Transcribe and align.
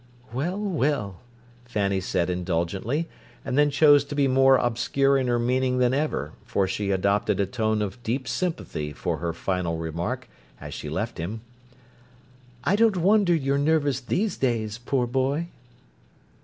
"Well, 0.33 0.57
well," 0.57 1.19
Fanny 1.63 2.01
said 2.01 2.27
indulgently, 2.31 3.07
and 3.45 3.55
then 3.55 3.69
chose 3.69 4.03
to 4.05 4.15
be 4.15 4.27
more 4.27 4.57
obscure 4.57 5.15
in 5.15 5.27
her 5.27 5.37
meaning 5.37 5.77
than 5.77 5.93
ever, 5.93 6.33
for 6.43 6.67
she 6.67 6.89
adopted 6.89 7.39
a 7.39 7.45
tone 7.45 7.83
of 7.83 8.01
deep 8.01 8.27
sympathy 8.27 8.93
for 8.93 9.17
her 9.17 9.31
final 9.31 9.77
remark, 9.77 10.27
as 10.59 10.73
she 10.73 10.89
left 10.89 11.19
him: 11.19 11.41
"I 12.63 12.75
don't 12.75 12.97
wonder 12.97 13.35
you're 13.35 13.59
nervous 13.59 13.99
these 14.01 14.37
days, 14.37 14.79
poor 14.79 15.05
boy!" 15.05 15.49